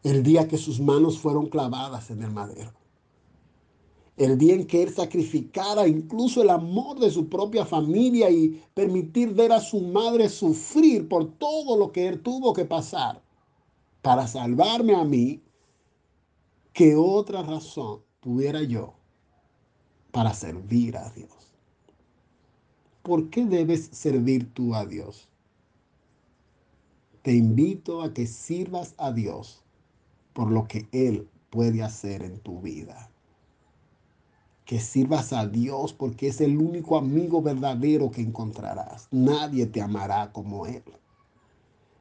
el 0.04 0.24
día 0.24 0.48
que 0.48 0.58
sus 0.58 0.80
manos 0.80 1.20
fueron 1.20 1.48
clavadas 1.48 2.10
en 2.10 2.24
el 2.24 2.32
madero. 2.32 2.72
El 4.18 4.38
día 4.38 4.54
en 4.54 4.68
que 4.68 4.84
él 4.84 4.94
sacrificara 4.94 5.88
incluso 5.88 6.42
el 6.42 6.50
amor 6.50 7.00
de 7.00 7.10
su 7.10 7.30
propia 7.30 7.66
familia 7.66 8.30
y 8.30 8.62
permitir 8.74 9.34
ver 9.34 9.52
a 9.52 9.60
su 9.60 9.82
madre 9.82 10.30
sufrir 10.30 11.08
por 11.08 11.32
todo 11.38 11.78
lo 11.78 11.92
que 11.92 12.08
él 12.08 12.22
tuvo 12.22 12.54
que 12.54 12.66
pasar 12.66 13.22
para 14.02 14.28
salvarme 14.28 14.96
a 14.96 15.04
mí, 15.04 15.42
¿qué 16.74 16.96
otra 16.96 17.42
razón 17.44 18.02
tuviera 18.20 18.62
yo 18.64 18.94
para 20.12 20.34
servir 20.34 20.98
a 20.98 21.10
Dios? 21.12 21.30
¿Por 23.04 23.30
qué 23.30 23.46
debes 23.46 23.90
servir 23.92 24.54
tú 24.54 24.76
a 24.76 24.86
Dios? 24.86 25.28
Te 27.22 27.34
invito 27.34 28.02
a 28.02 28.14
que 28.14 28.26
sirvas 28.26 28.96
a 28.98 29.12
Dios 29.12 29.64
por 30.34 30.52
lo 30.52 30.68
que 30.68 30.88
Él 30.92 31.30
puede 31.50 31.84
hacer 31.84 32.24
en 32.24 32.40
tu 32.40 32.62
vida. 32.62 33.11
Que 34.72 34.80
sirvas 34.80 35.34
a 35.34 35.46
Dios 35.48 35.92
porque 35.92 36.30
es 36.30 36.40
el 36.40 36.58
único 36.58 36.96
amigo 36.98 37.42
verdadero 37.42 38.10
que 38.10 38.22
encontrarás. 38.22 39.10
Nadie 39.12 39.66
te 39.66 39.82
amará 39.82 40.32
como 40.32 40.66
Él. 40.66 40.86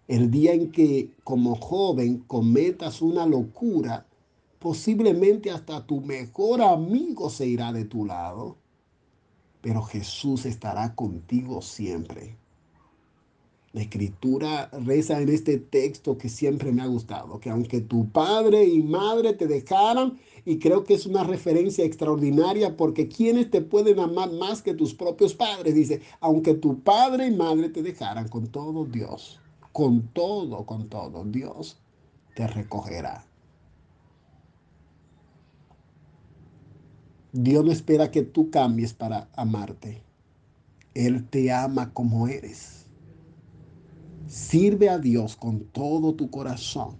El 0.06 0.30
día 0.30 0.52
en 0.52 0.70
que 0.70 1.10
como 1.24 1.56
joven 1.56 2.18
cometas 2.28 3.02
una 3.02 3.26
locura, 3.26 4.06
posiblemente 4.60 5.50
hasta 5.50 5.84
tu 5.84 6.00
mejor 6.00 6.62
amigo 6.62 7.28
se 7.28 7.48
irá 7.48 7.72
de 7.72 7.86
tu 7.86 8.06
lado, 8.06 8.56
pero 9.60 9.82
Jesús 9.82 10.46
estará 10.46 10.94
contigo 10.94 11.62
siempre 11.62 12.36
la 13.72 13.82
escritura 13.82 14.68
reza 14.84 15.20
en 15.20 15.28
este 15.28 15.58
texto 15.58 16.18
que 16.18 16.28
siempre 16.28 16.72
me 16.72 16.82
ha 16.82 16.86
gustado, 16.86 17.38
que 17.38 17.50
aunque 17.50 17.80
tu 17.80 18.08
padre 18.08 18.64
y 18.64 18.82
madre 18.82 19.32
te 19.34 19.46
dejaran, 19.46 20.18
y 20.44 20.58
creo 20.58 20.84
que 20.84 20.94
es 20.94 21.06
una 21.06 21.22
referencia 21.22 21.84
extraordinaria 21.84 22.76
porque 22.76 23.08
quienes 23.08 23.50
te 23.50 23.60
pueden 23.60 24.00
amar 24.00 24.32
más 24.32 24.62
que 24.62 24.74
tus 24.74 24.94
propios 24.94 25.34
padres, 25.34 25.74
dice, 25.74 26.00
aunque 26.20 26.54
tu 26.54 26.80
padre 26.80 27.28
y 27.28 27.36
madre 27.36 27.68
te 27.68 27.82
dejaran, 27.82 28.28
con 28.28 28.48
todo 28.48 28.84
Dios, 28.86 29.38
con 29.72 30.08
todo, 30.08 30.66
con 30.66 30.88
todo, 30.88 31.24
Dios 31.24 31.78
te 32.34 32.46
recogerá. 32.46 33.24
Dios 37.32 37.64
no 37.64 37.70
espera 37.70 38.10
que 38.10 38.22
tú 38.22 38.50
cambies 38.50 38.92
para 38.92 39.28
amarte. 39.34 40.02
Él 40.94 41.28
te 41.28 41.52
ama 41.52 41.92
como 41.92 42.26
eres. 42.26 42.79
Sirve 44.30 44.88
a 44.88 44.96
Dios 44.96 45.34
con 45.34 45.64
todo 45.72 46.14
tu 46.14 46.30
corazón. 46.30 46.94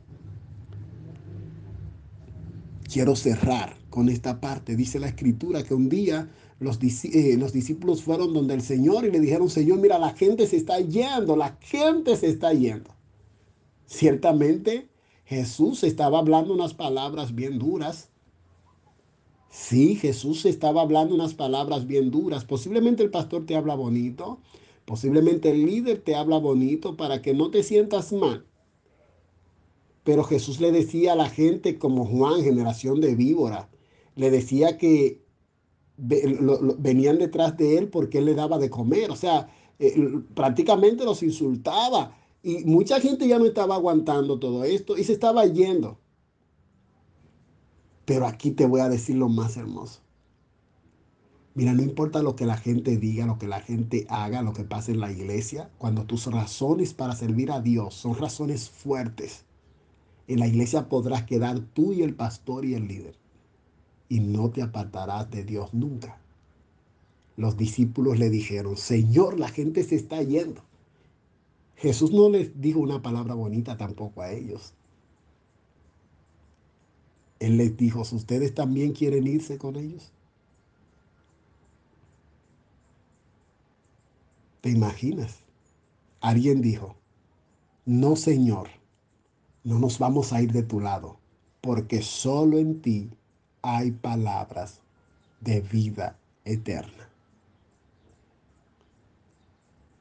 Quiero 2.93 3.15
cerrar 3.15 3.77
con 3.89 4.09
esta 4.09 4.41
parte. 4.41 4.75
Dice 4.75 4.99
la 4.99 5.07
escritura 5.07 5.63
que 5.63 5.73
un 5.73 5.89
día 5.89 6.29
los, 6.59 6.81
eh, 6.83 7.37
los, 7.39 7.53
discípulos 7.53 8.03
fueron 8.03 8.35
donde 8.35 8.55
el 8.55 8.63
Señor 8.63 9.05
y 9.05 9.13
le 9.13 9.21
dijeron, 9.21 9.49
Señor, 9.49 9.79
mira, 9.79 9.97
la 10.01 10.11
gente 10.11 10.45
se 10.49 10.57
está 10.57 10.81
yendo, 10.81 11.37
la 11.37 11.57
gente 11.61 12.17
se 12.17 12.27
está 12.27 12.53
yendo. 12.53 12.91
Ciertamente 13.87 14.89
Jesús 15.25 15.85
estaba 15.85 16.19
hablando 16.19 16.53
unas 16.53 16.75
palabras 16.75 17.37
bien 17.37 17.61
duras. 17.61 18.09
Sí, 19.51 19.95
Jesús 19.95 20.47
estaba 20.47 20.83
hablando 20.83 21.15
unas 21.15 21.35
palabras 21.35 21.87
bien 21.87 22.11
duras. 22.11 22.45
Posiblemente 22.45 23.05
el 23.05 23.11
pastor 23.13 23.47
te 23.47 23.55
habla 23.55 23.77
bonito, 23.77 24.41
Posiblemente 24.91 25.53
el 25.53 25.67
líder 25.67 26.01
te 26.01 26.17
habla 26.17 26.39
bonito 26.39 26.97
para 26.97 27.23
que 27.23 27.33
no 27.33 27.53
te 27.53 27.63
sientas 27.63 28.13
mal. 28.13 28.45
Pero 30.03 30.25
Jesús 30.25 30.59
le 30.59 30.73
decía 30.73 31.13
a 31.13 31.15
la 31.15 31.29
gente 31.29 31.79
como 31.79 32.05
Juan, 32.05 32.43
generación 32.43 33.01
de 33.01 33.15
víbora, 33.15 33.69
le 34.17 34.33
decía 34.33 34.79
que 34.79 35.23
venían 35.97 37.19
detrás 37.19 37.57
de 37.57 37.79
él 37.79 37.89
porque 37.89 38.19
él 38.19 38.25
le 38.25 38.35
daba 38.35 38.59
de 38.59 38.69
comer. 38.69 39.13
O 39.13 39.15
sea, 39.15 39.49
eh, 39.79 39.95
prácticamente 40.35 41.05
los 41.05 41.23
insultaba. 41.23 42.19
Y 42.43 42.65
mucha 42.65 42.99
gente 43.01 43.29
ya 43.29 43.39
no 43.39 43.47
estaba 43.47 43.77
aguantando 43.77 44.41
todo 44.41 44.65
esto 44.65 44.99
y 44.99 45.05
se 45.05 45.13
estaba 45.13 45.47
yendo. 45.47 46.01
Pero 48.07 48.27
aquí 48.27 48.51
te 48.51 48.67
voy 48.67 48.81
a 48.81 48.89
decir 48.89 49.15
lo 49.15 49.29
más 49.29 49.57
hermoso. 49.57 50.01
Mira, 51.61 51.75
no 51.75 51.83
importa 51.83 52.23
lo 52.23 52.37
que 52.37 52.47
la 52.47 52.57
gente 52.57 52.97
diga, 52.97 53.27
lo 53.27 53.39
que 53.39 53.47
la 53.47 53.61
gente 53.61 54.07
haga, 54.09 54.41
lo 54.41 54.55
que 54.55 54.65
pase 54.65 54.93
en 54.93 55.01
la 55.01 55.13
iglesia, 55.13 55.69
cuando 55.77 56.07
tus 56.07 56.25
razones 56.25 56.95
para 56.95 57.15
servir 57.15 57.53
a 57.53 57.61
Dios 57.61 57.93
son 57.93 58.17
razones 58.17 58.71
fuertes, 58.71 59.45
en 60.27 60.39
la 60.39 60.47
iglesia 60.47 60.89
podrás 60.89 61.25
quedar 61.25 61.61
tú 61.61 61.93
y 61.93 62.01
el 62.01 62.15
pastor 62.15 62.65
y 62.65 62.73
el 62.73 62.89
líder. 62.89 63.15
Y 64.09 64.21
no 64.21 64.49
te 64.49 64.63
apartarás 64.63 65.31
de 65.31 65.45
Dios 65.45 65.75
nunca. 65.75 66.19
Los 67.37 67.59
discípulos 67.59 68.19
le 68.19 68.31
dijeron, 68.31 68.79
Señor, 68.79 69.39
la 69.39 69.51
gente 69.51 69.85
se 69.85 69.97
está 69.97 70.23
yendo. 70.23 70.63
Jesús 71.77 72.11
no 72.11 72.31
les 72.31 72.59
dijo 72.59 72.81
una 72.81 73.03
palabra 73.03 73.35
bonita 73.35 73.77
tampoco 73.77 74.23
a 74.23 74.33
ellos. 74.33 74.73
Él 77.39 77.59
les 77.59 77.77
dijo, 77.77 78.01
¿ustedes 78.01 78.55
también 78.55 78.95
quieren 78.95 79.27
irse 79.27 79.59
con 79.59 79.77
ellos? 79.77 80.11
¿Te 84.61 84.71
imaginas? 84.71 85.39
Alguien 86.21 86.61
dijo, 86.61 86.97
no 87.87 88.15
Señor, 88.17 88.69
no 89.65 89.79
nos 89.79 89.99
vamos 89.99 90.33
a 90.33 90.43
ir 90.43 90.53
de 90.53 90.63
tu 90.63 90.81
lado, 90.81 91.19
porque 91.61 92.03
solo 92.03 92.59
en 92.59 92.83
ti 92.83 93.11
hay 93.63 93.91
palabras 93.91 94.81
de 95.41 95.61
vida 95.63 96.19
eterna. 96.45 97.09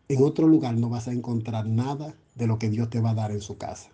En 0.10 0.24
otro 0.24 0.48
lugar 0.48 0.76
no 0.76 0.90
vas 0.90 1.08
a 1.08 1.14
encontrar 1.14 1.68
nada 1.68 2.16
de 2.36 2.48
lo 2.48 2.58
que 2.58 2.70
Dios 2.70 2.90
te 2.90 3.00
va 3.00 3.12
a 3.12 3.16
dar 3.16 3.32
en 3.32 3.42
su 3.42 3.58
casa. 3.58 3.90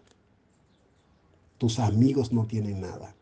Tus 1.58 1.80
amigos 1.80 2.32
no 2.32 2.45
tienen 2.45 2.82
nada. 2.82 3.15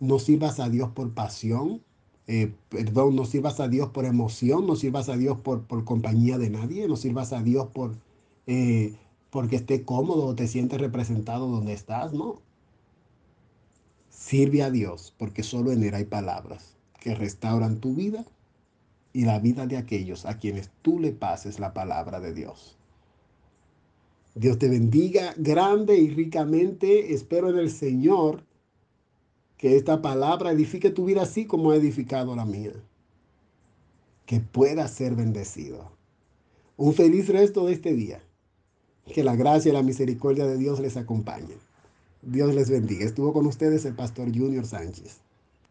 No 0.00 0.18
sirvas 0.18 0.60
a 0.60 0.68
Dios 0.68 0.90
por 0.90 1.14
pasión, 1.14 1.82
eh, 2.26 2.52
perdón, 2.68 3.16
no 3.16 3.24
sirvas 3.24 3.60
a 3.60 3.68
Dios 3.68 3.90
por 3.90 4.04
emoción, 4.04 4.66
no 4.66 4.76
sirvas 4.76 5.08
a 5.08 5.16
Dios 5.16 5.38
por, 5.38 5.62
por 5.64 5.84
compañía 5.84 6.38
de 6.38 6.50
nadie, 6.50 6.88
no 6.88 6.96
sirvas 6.96 7.32
a 7.32 7.42
Dios 7.42 7.68
por 7.68 7.96
eh, 8.46 8.94
porque 9.30 9.56
esté 9.56 9.84
cómodo 9.84 10.26
o 10.26 10.34
te 10.34 10.48
sientes 10.48 10.80
representado 10.80 11.48
donde 11.48 11.72
estás, 11.72 12.12
no. 12.12 12.40
Sirve 14.08 14.62
a 14.62 14.70
Dios 14.70 15.14
porque 15.18 15.42
solo 15.42 15.72
en 15.72 15.82
Él 15.82 15.94
hay 15.94 16.04
palabras 16.04 16.76
que 17.00 17.14
restauran 17.14 17.80
tu 17.80 17.94
vida 17.94 18.24
y 19.12 19.24
la 19.24 19.38
vida 19.38 19.66
de 19.66 19.76
aquellos 19.76 20.26
a 20.26 20.38
quienes 20.38 20.70
tú 20.82 20.98
le 20.98 21.12
pases 21.12 21.58
la 21.60 21.74
palabra 21.74 22.18
de 22.20 22.34
Dios. 22.34 22.76
Dios 24.34 24.58
te 24.58 24.68
bendiga 24.68 25.32
grande 25.36 25.96
y 25.96 26.10
ricamente. 26.10 27.14
Espero 27.14 27.50
en 27.50 27.58
el 27.58 27.70
Señor 27.70 28.44
que 29.56 29.76
esta 29.76 30.02
palabra 30.02 30.52
edifique 30.52 30.90
tu 30.90 31.06
vida 31.06 31.22
así 31.22 31.46
como 31.46 31.70
ha 31.70 31.76
edificado 31.76 32.36
la 32.36 32.44
mía. 32.44 32.72
Que 34.26 34.40
pueda 34.40 34.88
ser 34.88 35.14
bendecido. 35.14 35.90
Un 36.76 36.94
feliz 36.94 37.28
resto 37.28 37.66
de 37.66 37.72
este 37.72 37.94
día. 37.94 38.22
Que 39.06 39.24
la 39.24 39.36
gracia 39.36 39.70
y 39.70 39.72
la 39.72 39.82
misericordia 39.82 40.46
de 40.46 40.58
Dios 40.58 40.80
les 40.80 40.96
acompañen. 40.96 41.58
Dios 42.22 42.54
les 42.54 42.70
bendiga. 42.70 43.04
Estuvo 43.04 43.32
con 43.32 43.46
ustedes 43.46 43.84
el 43.84 43.94
pastor 43.94 44.26
Junior 44.36 44.66
Sánchez. 44.66 45.20